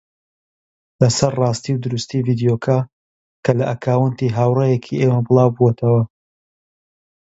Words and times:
لەسەر 1.01 1.31
ڕاستی 1.41 1.71
و 1.75 1.81
دروستی 1.85 2.25
ڤیدیۆکە 2.27 2.77
کە 3.43 3.51
لە 3.57 3.65
ئەکاونتی 3.71 4.33
هاوڕێیەکی 4.37 4.99
ئێمە 5.01 5.19
بڵاوبووەتەوە 5.27 6.01